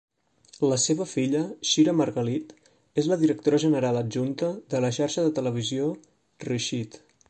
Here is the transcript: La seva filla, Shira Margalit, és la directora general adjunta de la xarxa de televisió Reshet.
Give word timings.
La 0.69 0.77
seva 0.83 1.05
filla, 1.11 1.41
Shira 1.73 1.93
Margalit, 1.99 2.57
és 3.03 3.11
la 3.13 3.19
directora 3.25 3.63
general 3.67 4.03
adjunta 4.03 4.53
de 4.75 4.85
la 4.87 4.95
xarxa 5.01 5.31
de 5.31 5.39
televisió 5.41 5.97
Reshet. 6.51 7.03